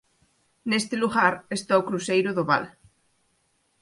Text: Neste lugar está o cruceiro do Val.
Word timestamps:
Neste 0.69 0.95
lugar 1.03 1.33
está 1.57 1.73
o 1.77 1.85
cruceiro 1.89 2.29
do 2.37 2.43
Val. 2.49 2.65